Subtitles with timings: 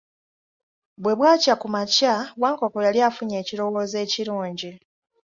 [1.03, 4.71] Bwe bwakya kumakya, Wankoko yali afunye ekirowoozo ekirungi.